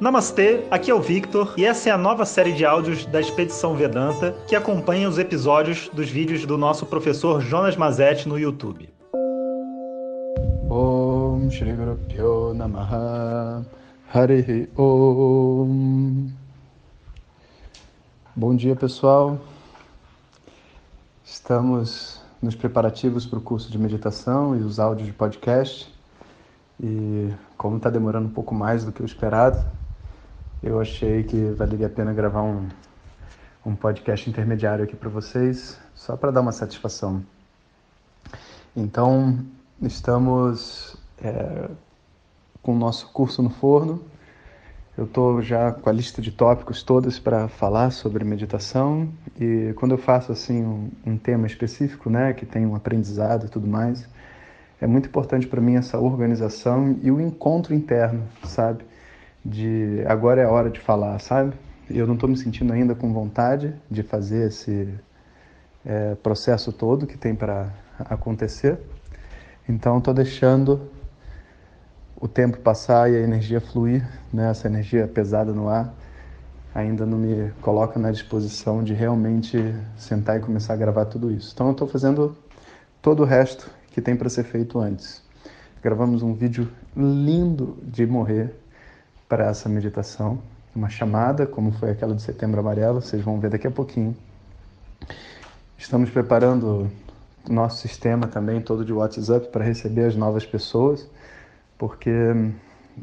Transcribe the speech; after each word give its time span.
Namastê, 0.00 0.64
aqui 0.70 0.92
é 0.92 0.94
o 0.94 1.00
Victor 1.00 1.54
e 1.56 1.64
essa 1.64 1.88
é 1.88 1.92
a 1.92 1.98
nova 1.98 2.24
série 2.24 2.52
de 2.52 2.64
áudios 2.64 3.04
da 3.06 3.20
Expedição 3.20 3.74
Vedanta 3.74 4.32
que 4.46 4.54
acompanha 4.54 5.08
os 5.08 5.18
episódios 5.18 5.88
dos 5.92 6.08
vídeos 6.08 6.46
do 6.46 6.56
nosso 6.56 6.86
professor 6.86 7.40
Jonas 7.40 7.76
Mazetti 7.76 8.28
no 8.28 8.38
YouTube. 8.38 8.88
Om 10.70 11.50
Shri 11.50 11.72
Namaha. 12.54 13.66
Harihi 14.14 14.68
Om. 14.76 16.28
Bom 18.36 18.54
dia 18.54 18.76
pessoal, 18.76 19.36
estamos 21.24 22.22
nos 22.40 22.54
preparativos 22.54 23.26
para 23.26 23.40
o 23.40 23.42
curso 23.42 23.68
de 23.68 23.76
meditação 23.76 24.56
e 24.56 24.60
os 24.60 24.78
áudios 24.78 25.08
de 25.08 25.12
podcast. 25.12 25.92
E 26.80 27.32
como 27.56 27.78
está 27.78 27.90
demorando 27.90 28.28
um 28.28 28.32
pouco 28.32 28.54
mais 28.54 28.84
do 28.84 28.92
que 28.92 29.02
o 29.02 29.04
esperado, 29.04 29.58
eu 30.62 30.80
achei 30.80 31.22
que 31.22 31.50
valeria 31.52 31.86
a 31.86 31.90
pena 31.90 32.12
gravar 32.12 32.42
um, 32.42 32.68
um 33.64 33.74
podcast 33.76 34.28
intermediário 34.28 34.84
aqui 34.84 34.96
para 34.96 35.08
vocês, 35.08 35.78
só 35.94 36.16
para 36.16 36.30
dar 36.30 36.40
uma 36.40 36.52
satisfação. 36.52 37.22
Então, 38.76 39.38
estamos 39.80 40.96
é, 41.22 41.68
com 42.62 42.74
o 42.74 42.78
nosso 42.78 43.08
curso 43.12 43.42
no 43.42 43.50
forno. 43.50 44.02
Eu 44.96 45.04
estou 45.04 45.40
já 45.40 45.70
com 45.70 45.88
a 45.88 45.92
lista 45.92 46.20
de 46.20 46.32
tópicos 46.32 46.82
todas 46.82 47.20
para 47.20 47.46
falar 47.46 47.92
sobre 47.92 48.24
meditação 48.24 49.08
e 49.40 49.72
quando 49.76 49.92
eu 49.92 49.98
faço 49.98 50.32
assim 50.32 50.64
um, 50.64 50.90
um 51.06 51.16
tema 51.16 51.46
específico, 51.46 52.10
né, 52.10 52.32
que 52.32 52.44
tem 52.44 52.66
um 52.66 52.74
aprendizado 52.74 53.46
e 53.46 53.48
tudo 53.48 53.68
mais, 53.68 54.08
é 54.80 54.88
muito 54.88 55.08
importante 55.08 55.46
para 55.46 55.60
mim 55.60 55.76
essa 55.76 56.00
organização 56.00 56.98
e 57.00 57.12
o 57.12 57.20
encontro 57.20 57.72
interno, 57.74 58.24
sabe? 58.42 58.87
De 59.44 60.04
agora 60.06 60.42
é 60.42 60.44
a 60.44 60.50
hora 60.50 60.70
de 60.70 60.80
falar, 60.80 61.18
sabe? 61.18 61.52
Eu 61.90 62.06
não 62.06 62.14
estou 62.14 62.28
me 62.28 62.36
sentindo 62.36 62.72
ainda 62.72 62.94
com 62.94 63.12
vontade 63.12 63.74
de 63.90 64.02
fazer 64.02 64.48
esse 64.48 64.94
é, 65.84 66.14
processo 66.16 66.72
todo 66.72 67.06
que 67.06 67.16
tem 67.16 67.34
para 67.34 67.72
acontecer. 67.98 68.78
Então 69.68 69.98
estou 69.98 70.12
deixando 70.12 70.90
o 72.20 72.26
tempo 72.26 72.58
passar 72.58 73.10
e 73.10 73.16
a 73.16 73.20
energia 73.20 73.60
fluir, 73.60 74.06
né? 74.32 74.50
essa 74.50 74.66
energia 74.66 75.06
pesada 75.06 75.52
no 75.52 75.68
ar, 75.68 75.94
ainda 76.74 77.06
não 77.06 77.16
me 77.16 77.50
coloca 77.62 77.98
na 77.98 78.10
disposição 78.10 78.82
de 78.82 78.92
realmente 78.92 79.74
sentar 79.96 80.38
e 80.38 80.40
começar 80.40 80.74
a 80.74 80.76
gravar 80.76 81.06
tudo 81.06 81.30
isso. 81.30 81.52
Então 81.54 81.68
eu 81.68 81.72
estou 81.72 81.86
fazendo 81.86 82.36
todo 83.00 83.22
o 83.22 83.24
resto 83.24 83.70
que 83.90 84.00
tem 84.00 84.16
para 84.16 84.28
ser 84.28 84.44
feito 84.44 84.78
antes. 84.78 85.22
Gravamos 85.82 86.22
um 86.22 86.34
vídeo 86.34 86.68
lindo 86.96 87.78
de 87.82 88.04
morrer 88.06 88.54
para 89.28 89.46
essa 89.46 89.68
meditação, 89.68 90.38
uma 90.74 90.88
chamada, 90.88 91.46
como 91.46 91.70
foi 91.72 91.90
aquela 91.90 92.14
de 92.14 92.22
Setembro 92.22 92.60
Amarelo, 92.60 93.02
vocês 93.02 93.22
vão 93.22 93.38
ver 93.38 93.50
daqui 93.50 93.66
a 93.66 93.70
pouquinho. 93.70 94.16
Estamos 95.76 96.08
preparando 96.10 96.90
o 97.48 97.52
nosso 97.52 97.78
sistema 97.86 98.26
também 98.26 98.60
todo 98.60 98.84
de 98.84 98.92
WhatsApp 98.92 99.48
para 99.48 99.64
receber 99.64 100.06
as 100.06 100.16
novas 100.16 100.46
pessoas, 100.46 101.08
porque 101.76 102.10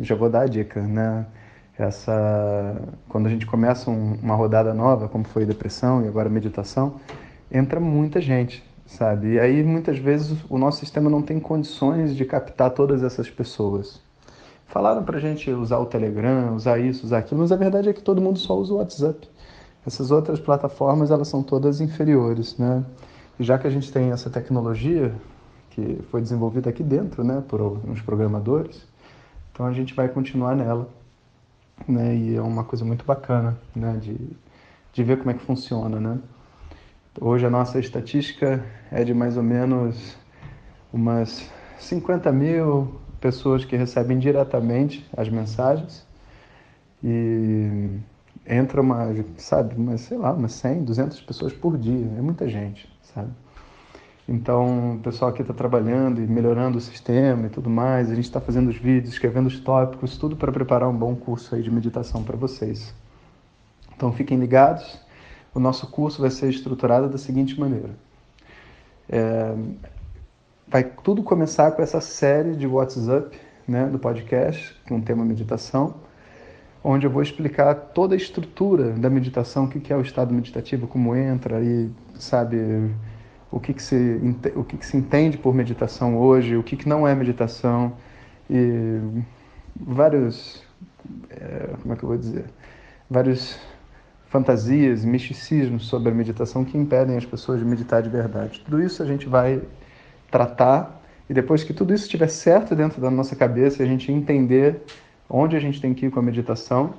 já 0.00 0.14
vou 0.14 0.28
dar 0.28 0.42
a 0.42 0.46
dica, 0.46 0.80
né? 0.80 1.26
Essa 1.78 2.76
quando 3.08 3.26
a 3.26 3.30
gente 3.30 3.46
começa 3.46 3.90
um, 3.90 4.18
uma 4.22 4.34
rodada 4.34 4.74
nova, 4.74 5.08
como 5.08 5.24
foi 5.24 5.46
depressão 5.46 6.04
e 6.04 6.08
agora 6.08 6.28
meditação, 6.28 7.00
entra 7.50 7.80
muita 7.80 8.20
gente, 8.20 8.62
sabe? 8.86 9.34
E 9.34 9.40
aí 9.40 9.62
muitas 9.62 9.98
vezes 9.98 10.36
o 10.48 10.58
nosso 10.58 10.80
sistema 10.80 11.08
não 11.08 11.22
tem 11.22 11.40
condições 11.40 12.14
de 12.14 12.24
captar 12.26 12.70
todas 12.70 13.02
essas 13.02 13.30
pessoas. 13.30 14.09
Falaram 14.70 15.02
para 15.02 15.16
a 15.16 15.20
gente 15.20 15.50
usar 15.50 15.78
o 15.78 15.86
Telegram, 15.86 16.54
usar 16.54 16.78
isso, 16.78 17.04
usar 17.04 17.18
aquilo, 17.18 17.40
mas 17.40 17.50
a 17.50 17.56
verdade 17.56 17.88
é 17.88 17.92
que 17.92 18.00
todo 18.00 18.20
mundo 18.20 18.38
só 18.38 18.56
usa 18.56 18.72
o 18.72 18.76
WhatsApp. 18.76 19.28
Essas 19.84 20.12
outras 20.12 20.38
plataformas, 20.38 21.10
elas 21.10 21.26
são 21.26 21.42
todas 21.42 21.80
inferiores, 21.80 22.56
né? 22.56 22.84
E 23.38 23.42
já 23.42 23.58
que 23.58 23.66
a 23.66 23.70
gente 23.70 23.92
tem 23.92 24.12
essa 24.12 24.30
tecnologia 24.30 25.12
que 25.70 26.00
foi 26.10 26.20
desenvolvida 26.20 26.70
aqui 26.70 26.84
dentro, 26.84 27.24
né, 27.24 27.42
por 27.48 27.60
uns 27.60 28.00
programadores, 28.00 28.86
então 29.52 29.66
a 29.66 29.72
gente 29.72 29.92
vai 29.92 30.08
continuar 30.08 30.54
nela, 30.54 30.88
né? 31.88 32.14
E 32.14 32.36
é 32.36 32.42
uma 32.42 32.62
coisa 32.62 32.84
muito 32.84 33.04
bacana, 33.04 33.58
né, 33.74 33.98
de, 34.00 34.16
de 34.92 35.02
ver 35.02 35.18
como 35.18 35.32
é 35.32 35.34
que 35.34 35.42
funciona, 35.42 35.98
né? 35.98 36.18
Hoje 37.20 37.44
a 37.44 37.50
nossa 37.50 37.80
estatística 37.80 38.64
é 38.92 39.02
de 39.02 39.12
mais 39.14 39.36
ou 39.36 39.42
menos 39.42 40.16
umas 40.92 41.50
50 41.80 42.30
mil 42.30 43.00
pessoas 43.20 43.64
que 43.64 43.76
recebem 43.76 44.18
diretamente 44.18 45.08
as 45.16 45.28
mensagens 45.28 46.06
e 47.02 47.98
entra 48.46 48.80
uma, 48.80 49.14
sabe, 49.36 49.74
umas, 49.76 50.00
sei 50.02 50.18
lá, 50.18 50.32
umas 50.32 50.52
100, 50.52 50.84
200 50.84 51.20
pessoas 51.20 51.52
por 51.52 51.78
dia, 51.78 52.06
é 52.18 52.22
muita 52.22 52.48
gente, 52.48 52.90
sabe? 53.14 53.30
Então, 54.28 54.94
o 54.94 54.98
pessoal 55.00 55.30
aqui 55.30 55.42
está 55.42 55.52
trabalhando 55.52 56.22
e 56.22 56.26
melhorando 56.26 56.78
o 56.78 56.80
sistema 56.80 57.46
e 57.46 57.50
tudo 57.50 57.68
mais, 57.68 58.10
a 58.10 58.14
gente 58.14 58.24
está 58.24 58.40
fazendo 58.40 58.68
os 58.68 58.76
vídeos, 58.76 59.12
escrevendo 59.12 59.46
os 59.46 59.58
tópicos, 59.58 60.16
tudo 60.16 60.36
para 60.36 60.52
preparar 60.52 60.88
um 60.88 60.96
bom 60.96 61.16
curso 61.16 61.54
aí 61.54 61.62
de 61.62 61.70
meditação 61.70 62.22
para 62.22 62.36
vocês. 62.36 62.94
Então, 63.96 64.12
fiquem 64.12 64.38
ligados, 64.38 64.98
o 65.52 65.58
nosso 65.58 65.86
curso 65.88 66.20
vai 66.20 66.30
ser 66.30 66.48
estruturado 66.48 67.08
da 67.08 67.18
seguinte 67.18 67.58
maneira. 67.58 67.90
É, 69.08 69.52
vai 70.70 70.84
tudo 70.84 71.22
começar 71.22 71.72
com 71.72 71.82
essa 71.82 72.00
série 72.00 72.54
de 72.54 72.66
WhatsApp, 72.66 73.36
né, 73.66 73.86
do 73.86 73.98
podcast, 73.98 74.80
com 74.88 74.98
o 74.98 75.02
tema 75.02 75.24
meditação, 75.24 75.96
onde 76.82 77.06
eu 77.06 77.10
vou 77.10 77.22
explicar 77.22 77.74
toda 77.74 78.14
a 78.14 78.16
estrutura 78.16 78.90
da 78.90 79.10
meditação, 79.10 79.64
o 79.64 79.68
que 79.68 79.92
é 79.92 79.96
o 79.96 80.00
estado 80.00 80.32
meditativo, 80.32 80.86
como 80.86 81.14
entra 81.16 81.60
e 81.60 81.90
sabe 82.14 82.56
o 83.50 83.58
que, 83.58 83.74
que, 83.74 83.82
se, 83.82 84.20
o 84.54 84.62
que, 84.62 84.76
que 84.76 84.86
se 84.86 84.96
entende 84.96 85.36
por 85.36 85.52
meditação 85.52 86.16
hoje, 86.16 86.56
o 86.56 86.62
que, 86.62 86.76
que 86.76 86.88
não 86.88 87.06
é 87.06 87.14
meditação 87.16 87.94
e 88.48 89.00
vários, 89.78 90.62
é, 91.30 91.74
como 91.82 91.94
é 91.94 91.96
que 91.96 92.04
eu 92.04 92.08
vou 92.08 92.16
dizer, 92.16 92.44
vários 93.10 93.58
fantasias, 94.28 95.04
misticismos 95.04 95.86
sobre 95.86 96.12
a 96.12 96.14
meditação 96.14 96.64
que 96.64 96.78
impedem 96.78 97.16
as 97.16 97.26
pessoas 97.26 97.58
de 97.58 97.64
meditar 97.64 98.00
de 98.00 98.08
verdade. 98.08 98.60
Tudo 98.64 98.80
isso 98.80 99.02
a 99.02 99.06
gente 99.06 99.28
vai 99.28 99.60
tratar 100.30 101.00
e 101.28 101.34
depois 101.34 101.62
que 101.62 101.72
tudo 101.72 101.94
isso 101.94 102.04
estiver 102.04 102.28
certo 102.28 102.74
dentro 102.74 103.00
da 103.00 103.10
nossa 103.10 103.36
cabeça, 103.36 103.82
a 103.82 103.86
gente 103.86 104.10
entender 104.10 104.82
onde 105.28 105.56
a 105.56 105.60
gente 105.60 105.80
tem 105.80 105.94
que 105.94 106.06
ir 106.06 106.10
com 106.10 106.18
a 106.18 106.22
meditação, 106.22 106.94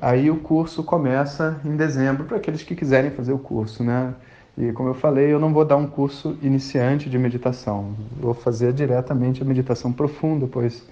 aí 0.00 0.30
o 0.30 0.36
curso 0.36 0.84
começa 0.84 1.58
em 1.64 1.74
dezembro 1.74 2.24
para 2.24 2.36
aqueles 2.36 2.62
que 2.62 2.74
quiserem 2.74 3.10
fazer 3.10 3.32
o 3.32 3.38
curso, 3.38 3.82
né? 3.82 4.14
E 4.58 4.72
como 4.72 4.90
eu 4.90 4.94
falei, 4.94 5.32
eu 5.32 5.38
não 5.38 5.54
vou 5.54 5.64
dar 5.64 5.76
um 5.76 5.86
curso 5.86 6.36
iniciante 6.42 7.08
de 7.08 7.18
meditação, 7.18 7.94
vou 8.18 8.34
fazer 8.34 8.74
diretamente 8.74 9.42
a 9.42 9.44
meditação 9.46 9.90
profunda, 9.90 10.46
pois 10.46 10.86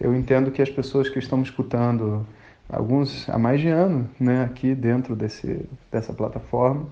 eu 0.00 0.14
entendo 0.14 0.50
que 0.50 0.62
as 0.62 0.70
pessoas 0.70 1.08
que 1.08 1.18
estão 1.18 1.42
escutando 1.42 2.26
alguns 2.66 3.28
há 3.28 3.36
mais 3.38 3.60
de 3.60 3.68
ano, 3.68 4.08
né, 4.18 4.44
aqui 4.44 4.74
dentro 4.74 5.14
desse, 5.14 5.68
dessa 5.92 6.14
plataforma, 6.14 6.86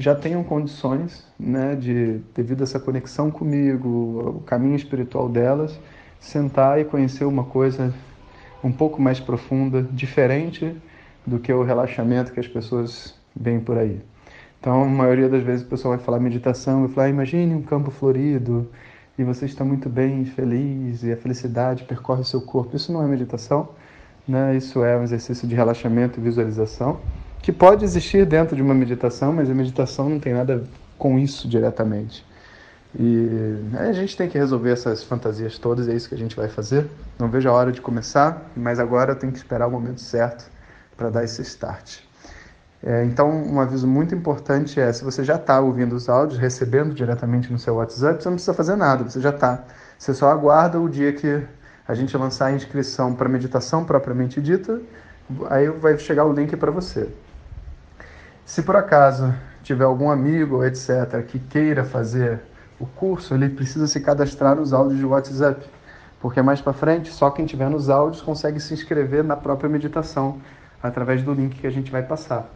já 0.00 0.14
tenham 0.14 0.42
condições, 0.42 1.22
né, 1.38 1.76
de 1.76 2.22
devido 2.34 2.62
a 2.62 2.64
essa 2.64 2.80
conexão 2.80 3.30
comigo, 3.30 4.38
o 4.38 4.40
caminho 4.46 4.74
espiritual 4.74 5.28
delas, 5.28 5.78
sentar 6.18 6.80
e 6.80 6.86
conhecer 6.86 7.24
uma 7.24 7.44
coisa 7.44 7.92
um 8.64 8.72
pouco 8.72 9.00
mais 9.00 9.20
profunda, 9.20 9.82
diferente 9.92 10.74
do 11.26 11.38
que 11.38 11.52
o 11.52 11.62
relaxamento 11.62 12.32
que 12.32 12.40
as 12.40 12.48
pessoas 12.48 13.14
veem 13.36 13.60
por 13.60 13.76
aí. 13.76 14.00
Então, 14.58 14.84
a 14.84 14.86
maioria 14.86 15.28
das 15.28 15.42
vezes 15.42 15.66
o 15.66 15.68
pessoal 15.68 15.94
vai 15.94 16.02
falar 16.02 16.18
meditação, 16.18 16.80
vai 16.86 16.88
falar, 16.88 17.06
ah, 17.06 17.10
imagine 17.10 17.54
um 17.54 17.62
campo 17.62 17.90
florido 17.90 18.70
e 19.18 19.24
você 19.24 19.44
está 19.44 19.66
muito 19.66 19.90
bem, 19.90 20.24
feliz 20.24 21.02
e 21.02 21.12
a 21.12 21.16
felicidade 21.16 21.84
percorre 21.84 22.24
seu 22.24 22.40
corpo. 22.40 22.74
Isso 22.74 22.90
não 22.90 23.02
é 23.02 23.06
meditação, 23.06 23.68
né? 24.26 24.56
Isso 24.56 24.82
é 24.82 24.96
um 24.96 25.02
exercício 25.02 25.46
de 25.46 25.54
relaxamento 25.54 26.18
e 26.18 26.22
visualização 26.22 26.98
que 27.42 27.52
pode 27.52 27.84
existir 27.84 28.26
dentro 28.26 28.54
de 28.54 28.62
uma 28.62 28.74
meditação, 28.74 29.32
mas 29.32 29.50
a 29.50 29.54
meditação 29.54 30.08
não 30.08 30.20
tem 30.20 30.34
nada 30.34 30.64
com 30.98 31.18
isso 31.18 31.48
diretamente. 31.48 32.24
E 32.98 33.28
a 33.78 33.92
gente 33.92 34.16
tem 34.16 34.28
que 34.28 34.36
resolver 34.36 34.72
essas 34.72 35.04
fantasias 35.04 35.58
todas, 35.58 35.88
é 35.88 35.94
isso 35.94 36.08
que 36.08 36.14
a 36.14 36.18
gente 36.18 36.34
vai 36.34 36.48
fazer. 36.48 36.88
Não 37.18 37.28
vejo 37.28 37.48
a 37.48 37.52
hora 37.52 37.70
de 37.70 37.80
começar, 37.80 38.50
mas 38.56 38.80
agora 38.80 39.12
eu 39.12 39.16
tenho 39.16 39.32
que 39.32 39.38
esperar 39.38 39.68
o 39.68 39.70
momento 39.70 40.00
certo 40.00 40.50
para 40.96 41.08
dar 41.08 41.24
esse 41.24 41.40
start. 41.42 42.00
É, 42.82 43.04
então, 43.04 43.30
um 43.30 43.60
aviso 43.60 43.86
muito 43.86 44.14
importante 44.14 44.80
é: 44.80 44.92
se 44.92 45.04
você 45.04 45.22
já 45.22 45.36
está 45.36 45.60
ouvindo 45.60 45.94
os 45.94 46.08
áudios, 46.08 46.38
recebendo 46.38 46.94
diretamente 46.94 47.52
no 47.52 47.58
seu 47.58 47.76
WhatsApp, 47.76 48.22
você 48.22 48.28
não 48.28 48.36
precisa 48.36 48.54
fazer 48.54 48.74
nada, 48.76 49.04
você 49.04 49.20
já 49.20 49.30
está. 49.30 49.64
Você 49.98 50.14
só 50.14 50.30
aguarda 50.30 50.80
o 50.80 50.88
dia 50.88 51.12
que 51.12 51.42
a 51.86 51.94
gente 51.94 52.16
lançar 52.16 52.46
a 52.46 52.52
inscrição 52.52 53.14
para 53.14 53.28
meditação 53.28 53.84
propriamente 53.84 54.40
dita, 54.40 54.80
aí 55.48 55.68
vai 55.68 55.96
chegar 55.98 56.24
o 56.24 56.32
link 56.32 56.56
para 56.56 56.70
você. 56.70 57.08
Se 58.50 58.62
por 58.62 58.74
acaso 58.74 59.32
tiver 59.62 59.84
algum 59.84 60.10
amigo, 60.10 60.64
etc., 60.64 61.24
que 61.24 61.38
queira 61.38 61.84
fazer 61.84 62.40
o 62.80 62.84
curso, 62.84 63.32
ele 63.32 63.48
precisa 63.48 63.86
se 63.86 64.00
cadastrar 64.00 64.56
nos 64.56 64.72
áudios 64.72 64.98
de 64.98 65.06
WhatsApp, 65.06 65.64
porque 66.20 66.42
mais 66.42 66.60
para 66.60 66.72
frente 66.72 67.12
só 67.12 67.30
quem 67.30 67.46
tiver 67.46 67.70
nos 67.70 67.88
áudios 67.88 68.20
consegue 68.20 68.58
se 68.58 68.74
inscrever 68.74 69.22
na 69.22 69.36
própria 69.36 69.70
meditação 69.70 70.40
através 70.82 71.22
do 71.22 71.32
link 71.32 71.60
que 71.60 71.66
a 71.68 71.70
gente 71.70 71.92
vai 71.92 72.02
passar. 72.02 72.50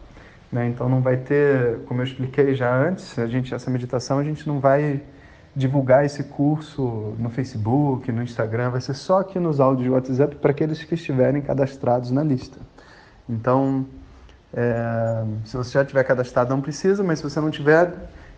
Né? 0.50 0.67
Então 0.67 0.88
não 0.88 1.00
vai 1.00 1.17
ter, 1.17 1.79
como 1.87 2.00
eu 2.00 2.05
expliquei 2.05 2.56
já 2.56 2.75
antes, 2.76 3.17
a 3.17 3.29
gente 3.29 3.55
essa 3.55 3.70
meditação 3.70 4.19
a 4.19 4.25
gente 4.25 4.49
não 4.49 4.58
vai 4.58 5.00
divulgar 5.55 6.05
esse 6.05 6.25
curso 6.25 7.14
no 7.20 7.31
Facebook, 7.31 8.11
no 8.11 8.20
Instagram, 8.20 8.70
vai 8.70 8.81
ser 8.81 8.94
só 8.94 9.20
aqui 9.20 9.38
nos 9.38 9.61
áudios 9.61 9.85
de 9.85 9.90
WhatsApp 9.90 10.35
para 10.35 10.50
aqueles 10.50 10.82
que 10.82 10.94
estiverem 10.94 11.40
cadastrados 11.40 12.11
na 12.11 12.25
lista. 12.25 12.58
Então, 13.29 13.87
é, 14.56 15.25
se 15.45 15.56
você 15.56 15.73
já 15.73 15.85
tiver 15.85 16.05
cadastrado, 16.05 16.51
não 16.51 16.61
precisa, 16.61 17.03
mas 17.03 17.19
se 17.19 17.25
você 17.25 17.41
não 17.41 17.51
tiver, 17.51 17.93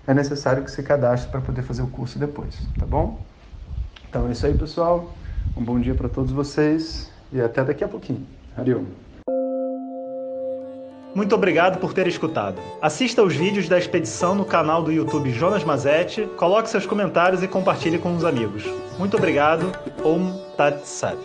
é 0.06 0.14
necessário 0.14 0.62
que 0.62 0.70
você 0.70 0.82
cadastre 0.82 1.30
para 1.30 1.40
poder 1.40 1.62
fazer 1.62 1.82
o 1.82 1.88
curso 1.88 2.18
depois, 2.18 2.56
tá 2.78 2.86
bom? 2.86 3.20
Então 4.08 4.28
é 4.28 4.32
isso 4.32 4.46
aí, 4.46 4.56
pessoal. 4.56 5.12
Um 5.56 5.62
bom 5.62 5.78
dia 5.78 5.94
para 5.94 6.08
todos 6.08 6.32
vocês 6.32 7.10
e 7.32 7.40
até 7.40 7.62
daqui 7.62 7.84
a 7.84 7.88
pouquinho. 7.88 8.26
Ariel. 8.56 8.84
Muito 11.14 11.34
obrigado 11.34 11.78
por 11.78 11.94
ter 11.94 12.06
escutado. 12.06 12.60
Assista 12.80 13.22
os 13.22 13.34
vídeos 13.34 13.68
da 13.68 13.78
expedição 13.78 14.34
no 14.34 14.44
canal 14.44 14.82
do 14.82 14.92
YouTube 14.92 15.30
Jonas 15.30 15.64
Mazetti, 15.64 16.28
coloque 16.36 16.68
seus 16.68 16.84
comentários 16.84 17.42
e 17.42 17.48
compartilhe 17.48 17.98
com 17.98 18.14
os 18.14 18.24
amigos. 18.24 18.64
Muito 18.98 19.16
obrigado. 19.16 19.72
Om 20.04 20.38
Tat 20.56 20.84
Sat. 20.84 21.16